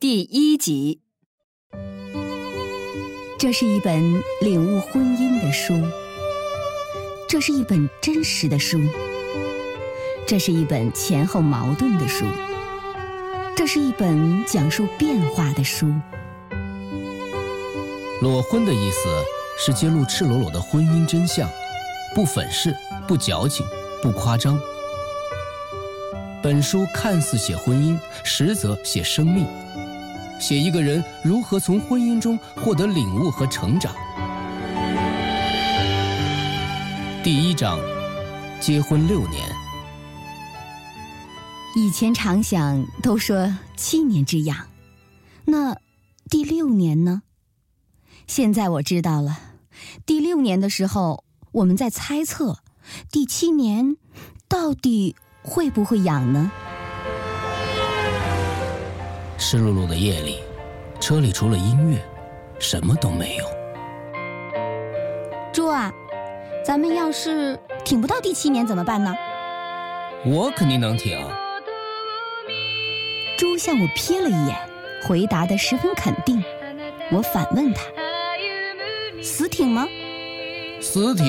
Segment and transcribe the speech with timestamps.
[0.00, 1.02] 第一集。
[3.38, 4.02] 这是一本
[4.40, 5.74] 领悟婚姻的书，
[7.28, 8.80] 这是一本真实的书，
[10.26, 12.24] 这是一本前后矛盾的书，
[13.54, 15.92] 这是一本讲述变化的书。
[18.22, 19.22] 裸婚的意思
[19.58, 21.46] 是揭露赤裸裸的婚姻真相，
[22.14, 22.74] 不粉饰，
[23.06, 23.66] 不矫情，
[24.02, 24.58] 不夸张。
[26.42, 29.46] 本书看似写婚姻，实则写生命，
[30.40, 33.94] 写一个人如何从婚姻中获得领悟和成长。
[37.22, 37.78] 第一章，
[38.58, 39.48] 结婚六年。
[41.76, 44.66] 以前常想，都说七年之痒，
[45.44, 45.76] 那
[46.30, 47.22] 第六年呢？
[48.26, 49.38] 现在我知道了，
[50.06, 52.60] 第六年的时候，我们在猜测，
[53.12, 53.96] 第七年
[54.48, 55.14] 到底。
[55.42, 56.52] 会不会痒呢？
[59.50, 60.38] 湿漉漉的夜里，
[61.00, 61.98] 车里除了音乐，
[62.60, 63.44] 什么都没有。
[65.52, 65.92] 猪啊，
[66.64, 69.12] 咱们要是挺不到第七年怎么办呢？
[70.24, 71.18] 我肯定能挺。
[73.36, 74.56] 猪向我瞥了一眼，
[75.02, 76.40] 回答的十分肯定。
[77.10, 77.82] 我反问他
[79.20, 79.84] ：“死挺吗？”
[80.80, 81.26] 死挺。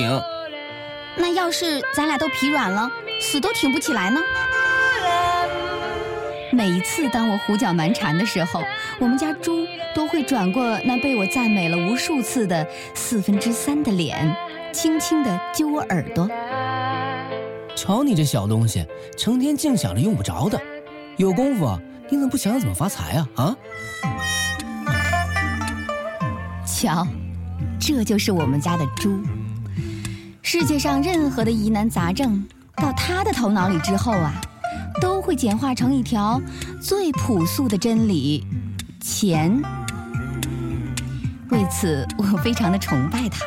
[1.16, 2.88] 那要是咱俩都疲软了？
[3.20, 4.20] 死都挺不起来呢。
[6.52, 8.62] 每一次当我胡搅蛮缠的时候，
[9.00, 14.36] 我们家猪都会转过那被我赞美了无数次的四分之三的脸，
[14.70, 16.28] 轻轻地揪我耳朵。
[17.74, 18.86] 瞧你这小东西，
[19.16, 20.60] 成天净想着用不着的，
[21.16, 21.78] 有功夫
[22.10, 23.28] 你怎么不想想怎么发财啊？
[23.36, 23.56] 啊！
[26.66, 27.06] 瞧，
[27.80, 29.18] 这就是我们家的猪。
[30.42, 32.46] 世界上任何的疑难杂症。
[32.76, 34.34] 到他的头脑里之后啊，
[35.00, 36.40] 都会简化成一条
[36.80, 38.44] 最朴素的真理：
[39.00, 39.62] 钱。
[41.50, 43.44] 为此，我非常的崇拜他，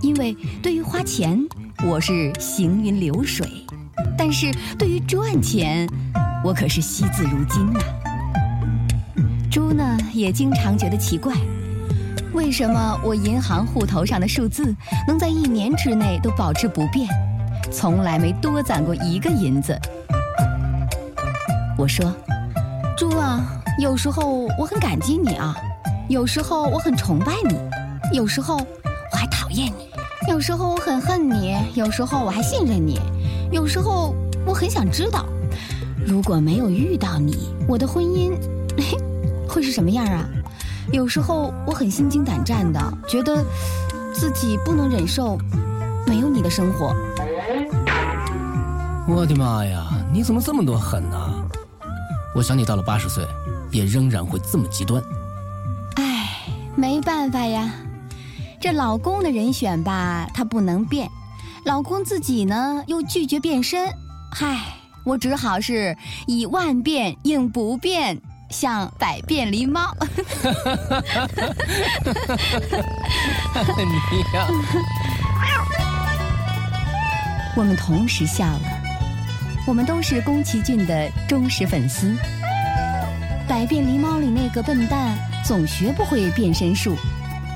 [0.00, 1.40] 因为对于花钱，
[1.84, 3.46] 我是行云流水；
[4.16, 5.88] 但是对于赚钱，
[6.44, 7.80] 我可是惜字如金呐。
[9.50, 11.34] 猪呢，也经常觉得奇怪，
[12.32, 14.74] 为什么我银行户头上的数字
[15.08, 17.08] 能在一年之内都保持不变？
[17.72, 19.78] 从来没多攒过一个银子。
[21.80, 22.14] 我说
[22.94, 23.40] ：“猪啊，
[23.78, 25.56] 有时候我很感激你啊，
[26.10, 27.56] 有时候我很崇拜你，
[28.14, 29.88] 有时候我还讨厌你，
[30.28, 33.00] 有时候我很恨你，有时候我还信任你，
[33.50, 34.14] 有时候
[34.44, 35.24] 我很想知道，
[36.06, 38.30] 如果没有遇到你，我的婚姻
[39.48, 40.28] 会是什么样啊？
[40.92, 43.42] 有时候我很心惊胆战的，觉得
[44.12, 45.38] 自己不能忍受
[46.06, 46.94] 没有你的生活。”
[49.08, 49.86] 我的妈呀！
[50.12, 51.39] 你怎么这么多狠呢？
[52.34, 53.26] 我想你到了八十岁，
[53.70, 55.02] 也仍然会这么极端。
[55.96, 56.28] 唉，
[56.76, 57.70] 没办法呀，
[58.60, 61.08] 这老公的人选吧，他不能变；
[61.64, 63.88] 老公自己呢，又拒绝变身。
[64.32, 64.58] 嗨，
[65.04, 65.96] 我只好是
[66.26, 69.94] 以万变应不变，像百变狸猫。
[73.76, 74.46] 你呀！
[77.56, 78.79] 我们同时笑了。
[79.66, 82.12] 我们都是宫崎骏的忠实粉丝，
[83.46, 86.96] 《百变狸猫》里那个笨蛋总学不会变身术，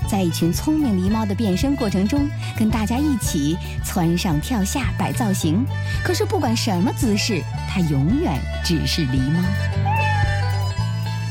[0.09, 5.65] 在一群聪明狸猫的变身过程中，跟大家一起窜上跳下摆造型。
[6.05, 9.43] 可是不管什么姿势，它永远只是狸猫。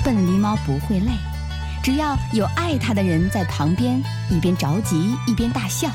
[0.04, 1.12] 笨狸猫不会累，
[1.84, 5.88] 只要有爱它的人在旁边，一边着急一边大笑。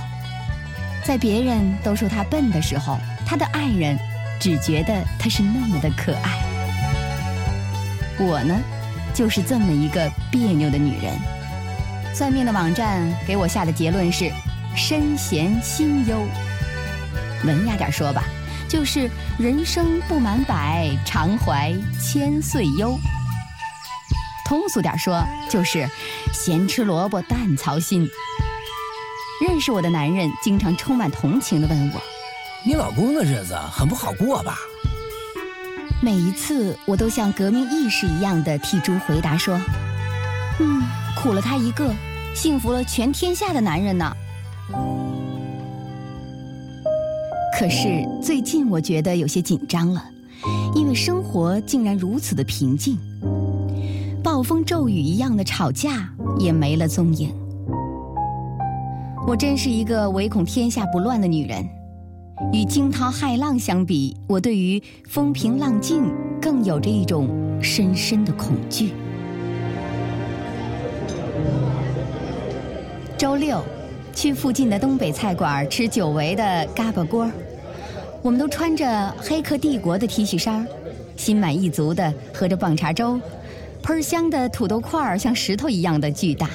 [1.04, 2.96] 在别人都说他笨的时候，
[3.26, 3.98] 他的爱人。
[4.38, 6.42] 只觉得她是那么的可爱。
[8.18, 8.58] 我呢，
[9.14, 11.14] 就是这么一个别扭的女人。
[12.14, 14.30] 算命的网站给我下的结论是：
[14.74, 16.26] 身闲心忧。
[17.44, 18.24] 文雅点说吧，
[18.68, 22.98] 就是人生不满百，常怀千岁忧。
[24.44, 25.88] 通俗点说，就是
[26.32, 28.08] 咸吃萝卜淡操心。
[29.46, 32.02] 认识我的男人经常充满同情地问我。
[32.64, 34.58] 你老公的日子很不好过吧？
[36.02, 39.58] 每一次我都像革命义士一样的替猪回答说
[40.58, 40.82] ：“嗯，
[41.16, 41.94] 苦了他一个，
[42.34, 44.12] 幸福了全天下的男人呢。”
[47.56, 50.04] 可是最近我觉得有些紧张了，
[50.74, 52.98] 因为生活竟然如此的平静，
[54.22, 57.32] 暴风骤雨一样的吵架也没了踪影。
[59.28, 61.64] 我真是一个唯恐天下不乱的女人。
[62.52, 66.04] 与惊涛骇浪相比，我对于风平浪静
[66.40, 67.28] 更有着一种
[67.60, 68.92] 深深的恐惧。
[73.18, 73.60] 周六，
[74.14, 77.28] 去附近的东北菜馆吃久违的嘎巴锅，
[78.22, 80.64] 我们都穿着黑客帝国的 T 恤衫，
[81.16, 83.20] 心满意足的喝着棒茶粥，
[83.82, 86.48] 喷香的土豆块儿像石头一样的巨大。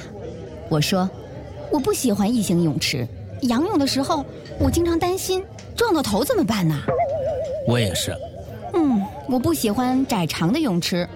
[0.70, 1.08] 我说，
[1.70, 3.06] 我不喜欢异形泳池，
[3.42, 4.24] 仰泳的时候，
[4.58, 5.44] 我经常担心
[5.76, 6.80] 撞到头怎么办呢？
[7.66, 8.14] 我也是。
[8.74, 11.08] 嗯，我不喜欢窄长的泳池，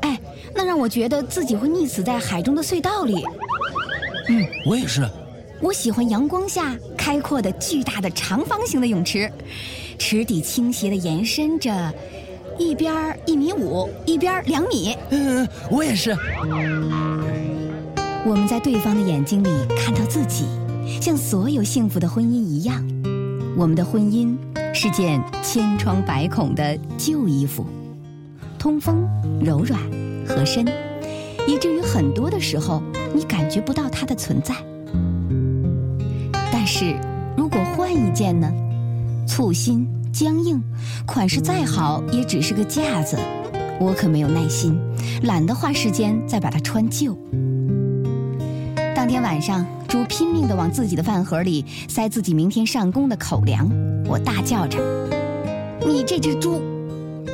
[0.00, 0.18] 哎，
[0.54, 3.24] 那让我觉得自己会溺死在海中的隧道里。
[4.28, 5.08] 嗯，我也是。
[5.60, 9.30] 我喜欢阳光下开阔的巨大的长方形的泳池，
[9.96, 11.94] 池底倾斜的延伸着，
[12.58, 14.96] 一边一米五，一边两米。
[15.10, 16.16] 嗯，我也是。
[18.24, 20.46] 我们在对方的眼睛里看到自己，
[21.00, 22.51] 像所有幸福的婚姻一样，
[23.56, 24.34] 我们的婚姻
[24.74, 27.66] 是件千疮百孔的旧衣服，
[28.58, 29.06] 通风、
[29.40, 29.78] 柔软、
[30.26, 30.66] 合身，
[31.46, 32.82] 以至于很多的时候
[33.14, 34.54] 你感觉不到它的存在。
[36.50, 36.96] 但是，
[37.36, 38.50] 如果换一件呢？
[39.26, 40.60] 粗心、僵硬，
[41.06, 43.16] 款式再好，也只是个架子。
[43.78, 44.78] 我可没有耐心，
[45.22, 47.16] 懒得花时间再把它穿旧。
[48.94, 53.70] 当天晚上，猪拼命地往自己的饭盒里塞自己明天上工的口粮。
[54.06, 54.78] 我大叫着
[55.86, 56.62] ：“你这只猪，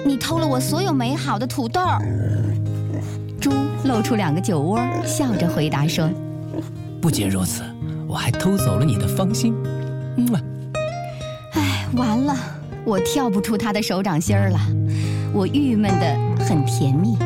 [0.05, 1.81] 你偷了我所有美好的土豆！”
[3.40, 3.52] 猪
[3.84, 6.10] 露出两个酒窝，笑着回答说
[7.00, 7.62] ：“不仅如此。”
[8.08, 9.54] 我还偷走了你的芳心，
[10.16, 10.43] 嗯啊！
[11.52, 12.34] 哎，完了，
[12.84, 14.58] 我跳不出他的手掌心儿了，
[15.32, 17.16] 我郁闷的很甜蜜。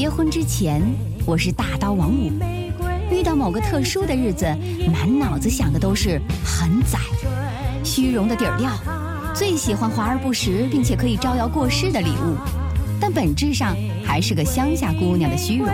[0.00, 0.80] 结婚之前，
[1.26, 2.30] 我是大刀王五，
[3.10, 4.46] 遇到某个特殊的日子，
[4.92, 7.00] 满脑子想的都是很宰、
[7.82, 8.70] 虚荣的底儿料，
[9.34, 12.36] 最喜欢华而不实并且可以招摇过市的礼物。
[13.00, 15.66] 但本质上还是个乡下姑娘的虚荣，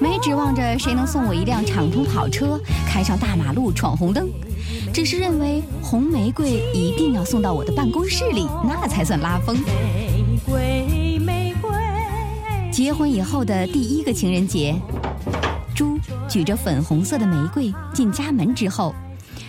[0.00, 2.56] 没指望着谁能送我一辆敞篷跑车，
[2.86, 4.28] 开上大马路闯红灯，
[4.94, 9.56] 只是认为红玫瑰一定要送到我的办公室里，那才算拉风。
[12.78, 14.72] 结婚以后的第一个情人节，
[15.74, 15.98] 猪
[16.28, 18.94] 举着粉红色的玫瑰进家门之后，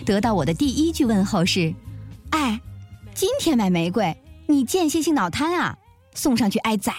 [0.04, 1.72] 得到我的第一句问候是
[2.30, 2.60] ：“哎，
[3.14, 5.78] 今天买玫瑰，你间歇性脑瘫啊？”
[6.12, 6.92] 送上去挨宰，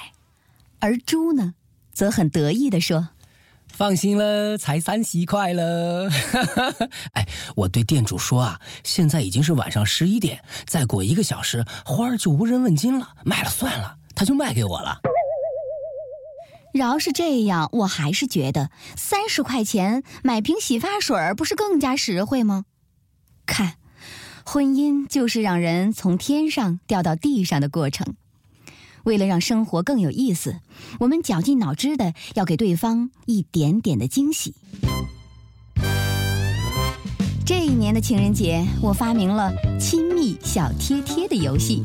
[0.79, 1.53] 而猪呢，
[1.91, 3.09] 则很得意地说
[3.67, 6.09] ：“放心了，才三十块了。
[7.11, 14.97] ”哎，我对店主说啊，现在已经是晚上十一点，再过一个小时，花儿就无人问津了，卖了算了，他就卖给我了。
[16.73, 22.65] 饶是这样，我还是觉得三十块钱买瓶洗发水不是更加实惠吗？
[23.45, 23.73] 看，
[24.45, 28.15] 婚姻就是让人从天上掉到地上的过程。
[29.03, 30.59] 为了让生活更有意思，
[30.99, 34.55] 我们绞尽脑汁的要给对方一点点的惊喜。
[37.45, 41.83] 这一年的情人节，我发明了亲密小贴贴的游戏。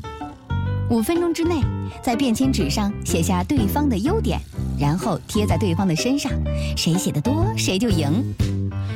[0.90, 1.60] 五分钟之内，
[2.04, 4.38] 在便签纸上写下对方的优点，
[4.78, 6.30] 然后贴在对方的身上，
[6.76, 8.34] 谁写的多，谁就赢。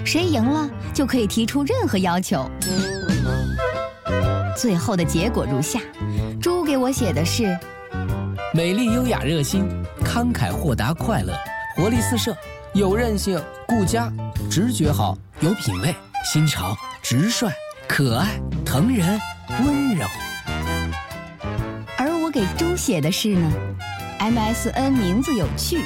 [0.05, 2.49] 谁赢了，就可以提出任何要求。
[4.57, 5.81] 最后的结果如下：
[6.41, 7.57] 猪给我写的是。
[8.53, 9.65] 美丽、优雅、热心、
[10.05, 11.33] 慷慨、豁达、快乐、
[11.77, 12.37] 活力四射、
[12.75, 14.13] 有韧性、顾家、
[14.51, 15.95] 直觉好、有品味、
[16.25, 17.49] 新潮、直率、
[17.87, 19.21] 可爱、疼人、
[19.65, 20.05] 温柔。
[21.97, 23.53] 而我给猪写的是呢
[24.21, 25.83] ，MSN 名字有趣，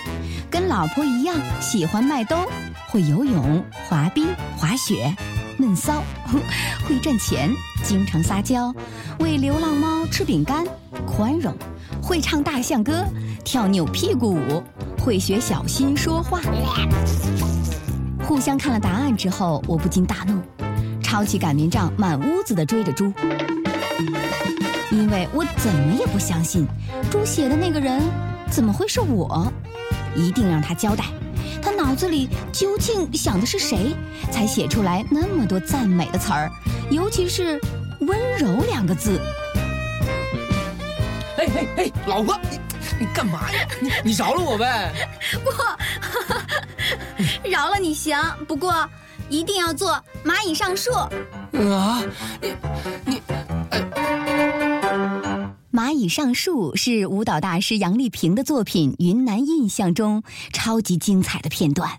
[0.51, 2.37] 跟老婆一样喜欢麦兜，
[2.89, 4.27] 会游泳、滑冰、
[4.57, 5.15] 滑雪，
[5.57, 6.03] 闷骚，
[6.87, 7.51] 会赚钱，
[7.85, 8.75] 经常撒娇，
[9.21, 10.67] 喂流浪猫吃饼干，
[11.07, 11.55] 宽容。
[12.03, 13.05] 会唱大象歌，
[13.45, 14.63] 跳扭屁股舞，
[14.99, 16.41] 会学小心说话。
[18.27, 20.39] 互相看了答案之后，我不禁大怒，
[21.03, 23.11] 抄起擀面杖，满屋子的追着猪。
[25.33, 26.67] 我怎么也不相信，
[27.11, 28.03] 猪写的那个人
[28.51, 29.51] 怎么会是我？
[30.15, 31.05] 一定让他交代，
[31.61, 33.95] 他脑子里究竟想的是谁，
[34.31, 36.51] 才写出来那么多赞美的词儿，
[36.91, 37.61] 尤其是
[38.07, 39.21] “温柔”两个字。
[41.37, 42.61] 哎哎哎，老婆，你
[43.01, 43.67] 你干嘛呀？
[43.81, 44.93] 你你饶了我呗！
[45.45, 45.51] 不，
[47.51, 48.17] 饶了你行，
[48.47, 48.89] 不过
[49.29, 50.93] 一定要做蚂蚁上树。
[50.93, 52.03] 啊，
[52.41, 52.55] 你
[53.05, 53.23] 你，
[55.75, 61.99] 蚂蚁上树是舞蹈大师杨丽萍的作品《云南印象》中超级精彩的片段，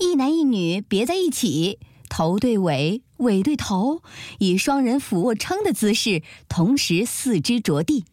[0.00, 1.78] 一男一女别在一起，
[2.08, 4.02] 头对尾，尾对头，
[4.40, 8.04] 以双人俯卧撑的姿势，同时四肢着地。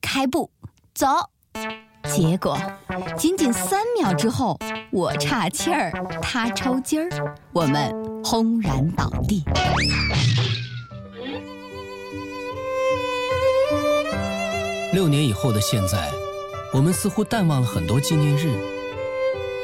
[0.00, 0.52] 开步，
[0.94, 1.08] 走，
[2.04, 2.56] 结果
[3.18, 4.56] 仅仅三秒之后，
[4.92, 5.90] 我岔气儿，
[6.22, 9.42] 他抽筋儿，我们轰然倒地。
[14.92, 16.10] 六年以后的现在，
[16.72, 18.52] 我们似乎淡忘了很多纪念日，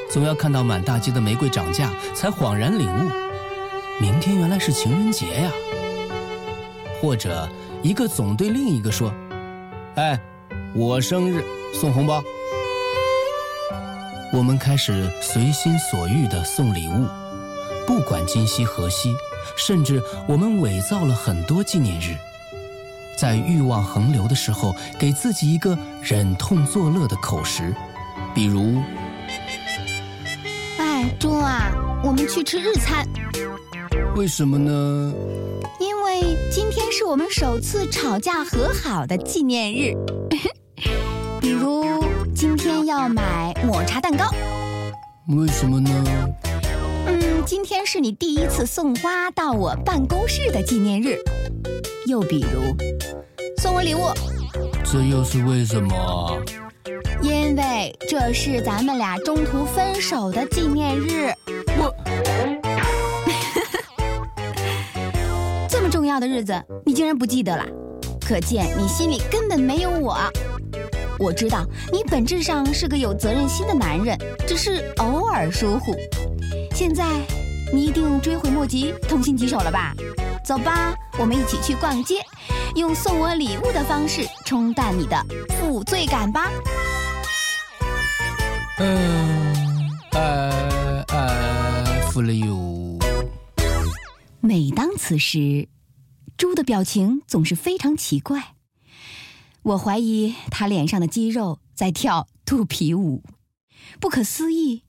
[0.09, 3.11] 总要看到满大街的玫瑰涨价，才恍然领悟，
[4.01, 5.51] 明天原来是情人节呀。
[7.01, 7.49] 或者
[7.83, 9.13] 一个总对另一个说
[9.97, 10.17] ：“哎，
[10.77, 12.23] 我生日送红包。”
[14.33, 17.05] 我们开始随心所欲地送礼物，
[17.85, 19.13] 不管今夕何夕，
[19.57, 22.17] 甚至我们伪造了很多纪念日。
[23.17, 27.75] 在欲望横流的时候，给自己一个忍痛作乐的口实，
[28.35, 28.83] 比如
[30.79, 31.73] ：“哎，猪啊，
[32.05, 33.07] 我们去吃日餐。”
[34.15, 35.13] 为什么呢？
[35.81, 39.95] 因为今天是我们首次吵架和好的纪念日。
[41.41, 42.05] 比如，
[42.35, 44.31] 今天要买抹茶蛋糕。
[45.29, 45.91] 为什么呢？
[47.07, 51.17] 嗯，今天是你第一次送花到我办公室的纪念日。
[52.07, 52.75] 又比如，
[53.59, 54.09] 送我礼物，
[54.85, 56.41] 这又是为什么？
[57.23, 61.33] 因为这是咱们俩中途分手的纪念日。
[61.79, 61.93] 我，
[65.69, 67.65] 这么重要的日子，你竟然不记得了，
[68.21, 70.19] 可见你心里根本没有我。
[71.19, 75.95] 我知道你本质上是个有责任心的男人，只是偶尔疏忽。
[76.75, 77.07] 现在，
[77.73, 79.95] 你一定追悔莫及，痛心疾首了吧？
[80.47, 82.25] 走吧，我们一起去逛街，
[82.77, 85.21] 用送我礼物的方式冲淡你的
[85.59, 86.49] 负罪感吧。
[88.79, 92.97] 嗯，I I feel you。
[94.39, 95.69] 每当此时，
[96.39, 98.55] 猪的表情总是非常奇怪。
[99.63, 103.25] 我怀疑他脸上的肌肉在跳肚皮舞，
[103.99, 104.85] 不可思议，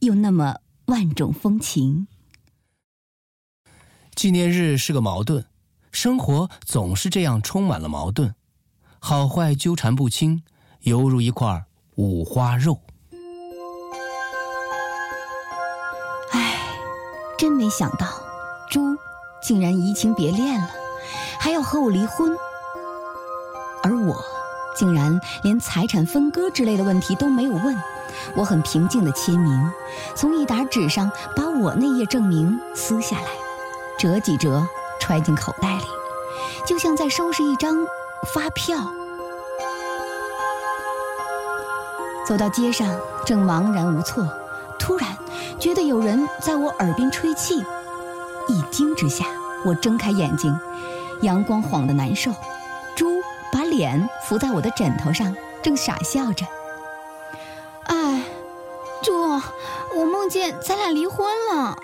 [0.00, 2.06] 又那么万种风情。
[4.24, 5.44] 纪念日是个矛盾，
[5.92, 8.34] 生活总是这样充满了矛盾，
[8.98, 10.42] 好坏纠缠不清，
[10.80, 11.66] 犹如一块
[11.96, 12.80] 五花肉。
[16.32, 16.56] 唉，
[17.36, 18.06] 真没想到，
[18.70, 18.96] 猪
[19.46, 20.70] 竟然移情别恋了，
[21.38, 22.34] 还要和我离婚，
[23.82, 24.16] 而我
[24.74, 27.76] 竟然连财产分割之类的问题都没有问。
[28.34, 29.70] 我很平静的签名，
[30.16, 33.43] 从一沓纸上把我那页证明撕下来。
[34.04, 34.62] 折几折，
[35.00, 35.84] 揣进口袋里，
[36.66, 37.74] 就像在收拾一张
[38.34, 38.76] 发票。
[42.26, 42.86] 走到街上，
[43.24, 44.28] 正茫然无措，
[44.78, 45.08] 突然
[45.58, 47.64] 觉得有人在我耳边吹气，
[48.46, 49.24] 一惊之下，
[49.64, 50.54] 我睁开眼睛，
[51.22, 52.30] 阳光晃得难受。
[52.94, 53.06] 猪
[53.50, 56.44] 把脸伏在我的枕头上，正傻笑着。
[57.84, 58.22] 哎，
[59.02, 59.40] 猪，
[59.96, 61.78] 我梦见咱俩离婚了。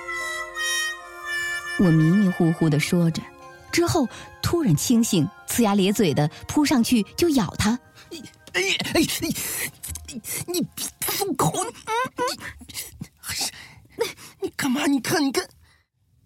[1.81, 3.23] 我迷迷糊糊的说着，
[3.73, 4.07] 之后
[4.43, 7.71] 突然清醒，呲牙咧嘴的扑上去就咬他。
[8.11, 8.21] 哎
[8.53, 9.01] 哎哎！
[10.47, 11.55] 你别住口！
[12.19, 14.05] 你你
[14.43, 14.87] 你干嘛？
[14.87, 15.49] 你看你看，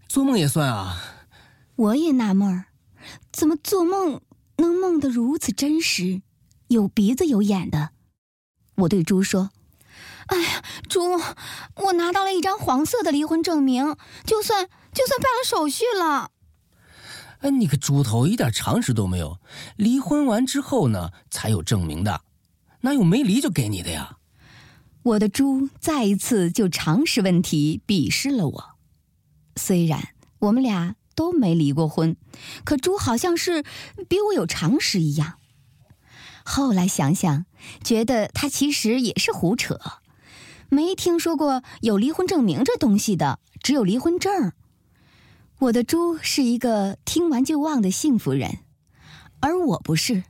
[0.09, 1.01] 做梦也算啊！
[1.77, 2.65] 我也纳闷儿，
[3.31, 4.21] 怎么做梦
[4.57, 6.23] 能梦得如此真实，
[6.67, 7.91] 有鼻子有眼的？
[8.75, 9.51] 我对猪说
[10.27, 11.21] ：“哎呀，猪，
[11.77, 13.97] 我拿到了一张黄色的离婚证明，
[14.27, 16.31] 就算……”就算办了手续了，
[17.41, 19.39] 哎，你个猪头，一点常识都没有！
[19.77, 22.23] 离婚完之后呢，才有证明的，
[22.83, 24.19] 哪有没离就给你的呀？
[25.03, 28.65] 我的猪再一次就常识问题鄙视了我。
[29.57, 32.17] 虽然我们俩都没离过婚，
[32.65, 33.65] 可猪好像是
[34.09, 35.35] 比我有常识一样。
[36.45, 37.45] 后来想想，
[37.83, 39.79] 觉得他其实也是胡扯，
[40.71, 44.53] 没听说过有离婚证明这东西的，只有离婚证。
[45.65, 48.59] 我的猪是一个听完就忘的幸福人，
[49.41, 50.25] 而我不是。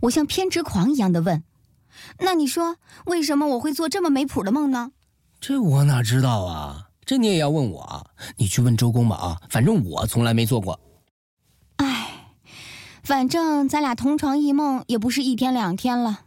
[0.00, 1.44] 我像偏执狂一样的问
[2.18, 4.90] ：“那你说，为什么我会做这么没谱的梦呢？”
[5.40, 6.88] 这我哪知道啊？
[7.04, 8.06] 这你也要问我啊？
[8.36, 9.42] 你去问周公吧啊！
[9.48, 10.80] 反正我从来没做过。
[11.76, 12.34] 唉，
[13.04, 16.22] 反正咱俩同床异梦也不是一天两天了。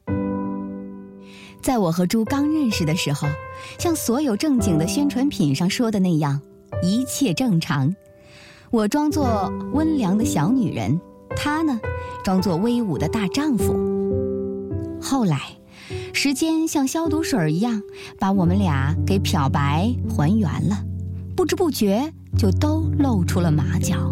[1.61, 3.27] 在我和猪刚认识的时候，
[3.77, 6.39] 像所有正经的宣传品上说的那样，
[6.81, 7.93] 一切正常。
[8.75, 10.99] 我装作温良的小女人，
[11.37, 11.79] 他呢，
[12.25, 13.73] 装作威武的大丈夫。
[15.01, 15.39] 后来，
[16.11, 17.81] 时间像消毒水一样，
[18.19, 20.77] 把我们俩给漂白还原了，
[21.37, 24.11] 不知不觉就都露出了马脚。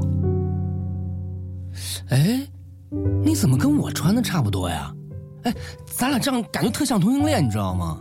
[2.08, 2.48] 哎，
[3.22, 4.96] 你怎么跟我穿的差不多呀？
[5.44, 5.54] 哎，
[5.86, 8.00] 咱俩这样感觉特像同性恋，你知道吗？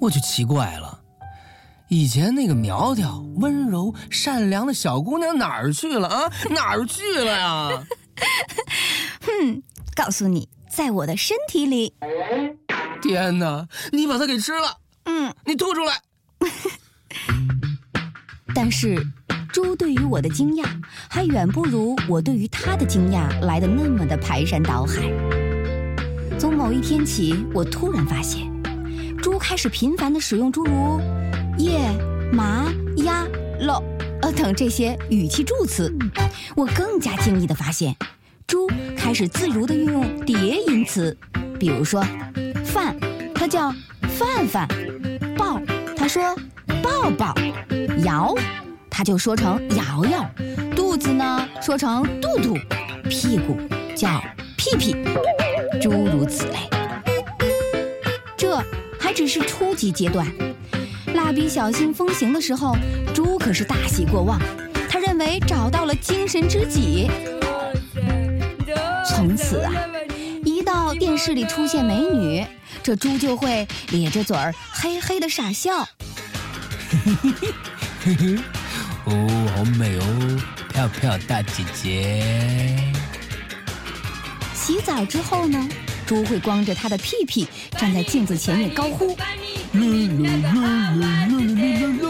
[0.00, 0.97] 我就奇怪了，
[1.88, 6.30] 以前那个苗条、温柔、善良的小姑娘哪儿去了啊？
[6.50, 7.82] 哪儿去了呀？
[9.22, 9.62] 哼，
[9.94, 11.94] 告诉你，在我的身体里。
[13.00, 14.76] 天哪，你把它给吃了？
[15.04, 15.94] 嗯，你吐出来。
[18.54, 19.02] 但是，
[19.50, 20.66] 猪对于我的惊讶，
[21.08, 25.10] 还远不如我对于它的惊讶来的那么的排山倒海。
[26.38, 28.46] 从某一天起，我突然发现，
[29.22, 31.00] 猪开始频繁地使用诸如
[31.58, 31.78] “耶
[32.32, 32.72] ”“麻
[33.04, 33.26] ”“呀
[33.60, 33.82] ”“喽”
[34.22, 35.92] 呃等这些语气助词。
[36.54, 37.94] 我更加惊异地发现，
[38.46, 41.16] 猪开始自如地运用叠音词，
[41.58, 42.04] 比如说
[42.64, 42.96] “饭”，
[43.34, 43.72] 它叫
[44.08, 44.68] “饭饭
[45.36, 45.60] ”；“抱”，
[45.96, 46.36] 它说
[46.82, 47.34] “抱抱
[48.04, 48.34] ”；“摇”，
[48.88, 50.24] 它就说成“摇摇
[50.74, 52.56] ”；“肚子”呢，说成“肚肚
[53.08, 53.56] ”；“屁股”
[53.96, 54.22] 叫
[54.56, 54.94] “屁屁”。
[55.80, 56.58] 诸如此类，
[58.36, 58.60] 这
[58.98, 60.26] 还只是初级阶段。
[61.14, 62.76] 蜡笔小新风行的时候，
[63.14, 64.40] 猪可是大喜过望，
[64.88, 67.10] 他认为找到了精神知己。
[69.08, 69.72] 从此啊，
[70.44, 72.44] 一到电视里出现美女，
[72.82, 75.88] 这猪就会咧着嘴儿嘿嘿的傻笑。
[76.90, 77.32] 嘿嘿
[78.04, 78.38] 嘿嘿
[79.04, 82.92] 哦，好美哦，漂漂大姐姐。
[84.54, 85.68] 洗澡之后呢，
[86.08, 89.14] 猪会光着它的屁屁站在镜子前面高呼
[89.76, 92.08] ：“啦啦啦啦啦啦啦啦！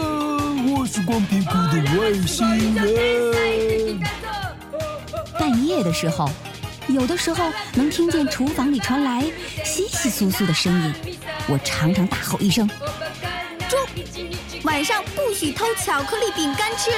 [0.71, 4.07] 我是光屁股的外星人。”
[5.37, 6.29] 半夜的时候，
[6.87, 9.21] 有的时候能听见厨房里传来
[9.65, 10.93] 窸窸窣窣的声音，
[11.49, 12.65] 我常常大吼一声
[13.67, 13.75] ：“猪，
[14.63, 16.89] 晚上不许偷巧克力饼干吃！”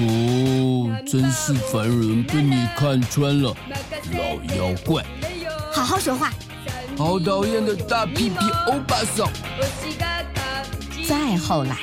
[0.00, 3.54] 哦，真是烦人，被你看穿了，
[4.12, 5.04] 老妖怪！
[5.88, 6.30] 好好说话。
[6.98, 9.26] 好讨厌的大屁屁欧巴桑。
[11.08, 11.78] 再后来，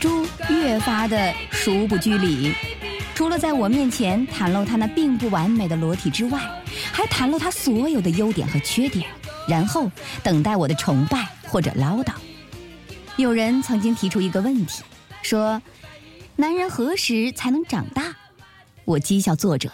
[0.00, 2.52] 猪越发的熟不拘礼，
[3.14, 6.40] 除了在我面前袒露他那并不完美的裸体之外，
[6.92, 9.08] 还袒露他所有的优点和缺点，
[9.48, 9.88] 然后
[10.24, 12.12] 等待我的崇拜或者唠叨。
[13.16, 14.82] 有人曾经提出一个问题，
[15.22, 15.62] 说。
[16.34, 18.14] 男人何时才能长大？
[18.84, 19.70] 我讥笑作者，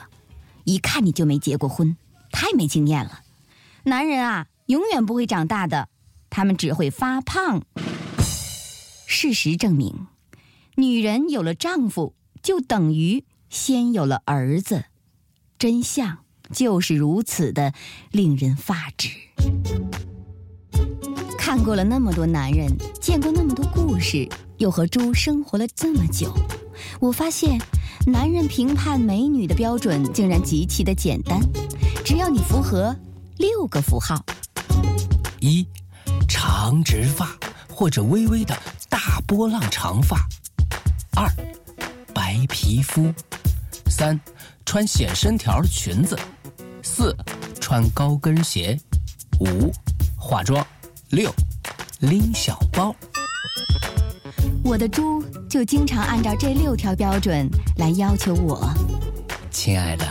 [0.64, 1.94] 一看你就没结过婚，
[2.30, 3.20] 太没经验了。
[3.86, 5.90] 男人啊，永远不会长大的，
[6.30, 7.62] 他们只会发胖。
[9.06, 10.06] 事实证明，
[10.76, 14.86] 女人有了丈夫，就等于先有了儿子。
[15.58, 17.74] 真相就是如此的
[18.10, 19.10] 令人发指。
[21.38, 24.26] 看过了那么多男人，见过那么多故事。
[24.56, 26.32] 又和猪生活了这么久，
[27.00, 27.60] 我发现，
[28.06, 31.38] 男人评判美女的标准竟然极其的简单，
[32.02, 32.96] 只要你符合
[33.36, 34.24] 六个符号：
[35.40, 35.66] 一，
[36.28, 37.28] 长直发
[37.68, 38.56] 或者微微的
[38.88, 40.16] 大波浪长发；
[41.16, 41.28] 二，
[42.14, 43.12] 白皮肤；
[43.88, 44.18] 三，
[44.64, 46.16] 穿显身条的裙子；
[46.82, 47.14] 四，
[47.60, 48.76] 穿高跟鞋；
[49.40, 49.72] 五，
[50.16, 50.64] 化妆；
[51.10, 51.34] 六，
[52.00, 52.94] 拎小包。
[54.62, 58.72] 我的猪就经常按照这六条标准来要求我。
[59.50, 60.04] 亲爱的，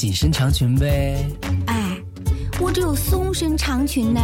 [0.00, 1.28] 紧身长裙呗？
[1.66, 2.02] 哎，
[2.58, 4.20] 我只有松身长裙呢。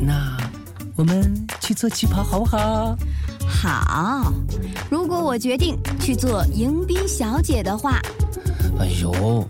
[0.00, 0.36] 那
[0.96, 2.98] 我们去做旗袍好不好？
[3.46, 4.32] 好。
[4.90, 8.00] 如果我决定去做迎宾小姐的话，
[8.80, 9.48] 哎呦，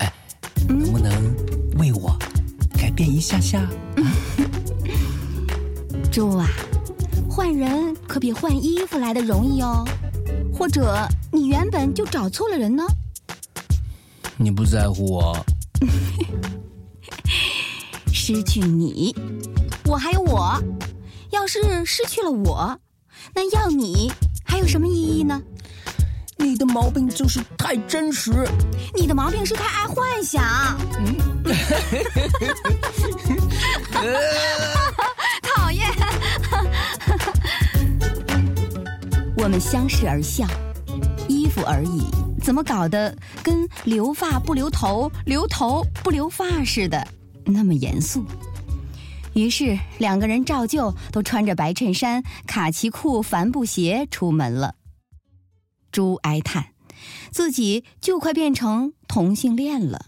[0.00, 0.12] 哎，
[0.68, 1.10] 能不能
[1.78, 2.14] 为我
[2.76, 3.66] 改变一下下？
[6.12, 6.46] 猪啊，
[7.26, 9.82] 换人可比换衣服来的容易哦。
[10.52, 12.84] 或者你原本就找错了人呢？
[14.38, 15.36] 你不在乎我，
[18.12, 19.14] 失去你，
[19.84, 20.60] 我还有我。
[21.30, 22.78] 要是失去了我，
[23.34, 24.10] 那要你
[24.44, 25.42] 还有什么意义呢？
[26.38, 28.46] 你的毛病就是太真实，
[28.94, 30.78] 你的毛病是太爱幻想。
[30.98, 31.16] 嗯
[35.42, 35.88] 讨厌！
[39.36, 40.46] 我们相视而笑，
[41.28, 42.02] 衣服而已，
[42.46, 47.04] 怎么搞得跟留发不留头、留头不留发似的，
[47.44, 48.24] 那么严肃？
[49.34, 54.76] 于是两个人照旧都穿着白衬衫、卡其裤、帆布鞋出门了。
[55.90, 56.66] 猪哀叹，
[57.32, 60.06] 自己就快变成同性恋了。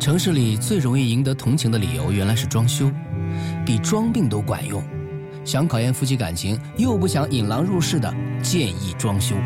[0.00, 2.90] 城市里最容易赢得同情的理由，原来是装修，
[3.66, 4.82] 比装病都管用。
[5.44, 8.10] 想考验夫妻感情，又不想引狼入室的，
[8.42, 9.36] 建议装修。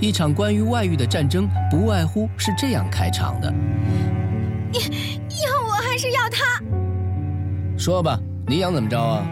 [0.00, 3.52] 一场关于外遇的战争，不外乎是这样开场的。
[4.72, 4.80] 你
[5.46, 6.62] 要我还是要他？
[7.78, 9.26] 说吧，你想怎么着啊？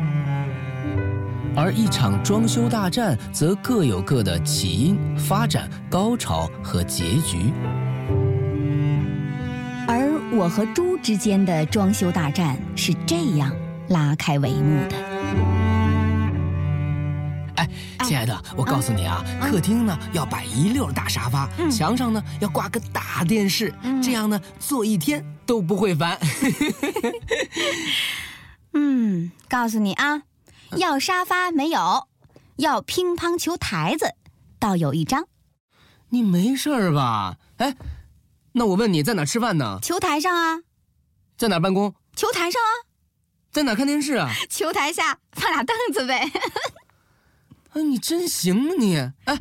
[1.54, 7.52] 而一场装修大战，则各有各的起因、发展、高潮和结局。
[9.86, 13.54] 而我和猪之间的装修大战是这样
[13.88, 15.71] 拉开帷幕的。
[17.56, 17.68] 哎，
[18.04, 26.18] 亲爱的，我告诉你啊，客厅呢要摆一溜大沙发，墙上呢要挂个大电视，这样呢坐一天都不会烦。
[28.74, 30.22] 嗯，告诉你啊，
[30.76, 32.08] 要沙发没有，
[32.56, 34.14] 要乒乓球台子
[34.58, 35.26] 倒有一张。
[36.08, 37.36] 你没事儿吧？
[37.58, 37.74] 哎，
[38.52, 39.78] 那我问你在哪吃饭呢？
[39.82, 40.60] 球台上啊。
[41.36, 41.94] 在哪办公？
[42.14, 42.72] 球台上啊。
[43.50, 44.30] 在哪看电视啊？
[44.48, 46.30] 球台下放俩凳子呗。
[47.72, 48.96] 哎，你真行啊你！
[49.24, 49.40] 哎，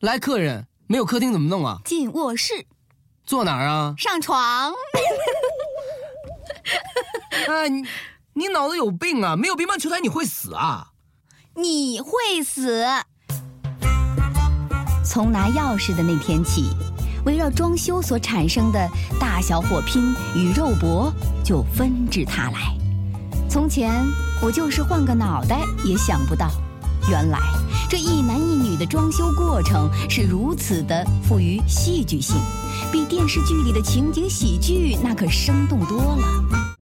[0.00, 1.80] 来客人没有客厅怎么弄啊？
[1.84, 2.66] 进卧室。
[3.24, 3.94] 坐哪儿啊？
[3.96, 4.72] 上床。
[7.48, 7.84] 哎你。
[8.36, 9.36] 你脑子有病啊！
[9.36, 10.88] 没有乒乓球台你会死啊！
[11.54, 12.84] 你会死。
[15.04, 16.70] 从拿钥匙的那天起，
[17.24, 21.12] 围绕装修所产生的大小火拼与肉搏
[21.44, 22.76] 就纷至沓来。
[23.48, 24.04] 从前
[24.42, 26.50] 我就是换个脑袋也想不到，
[27.08, 27.38] 原来
[27.88, 32.36] 这一男一女的装修过程是如此的富于戏剧性，
[32.90, 36.64] 比电视剧里的情景喜剧那可生动多了。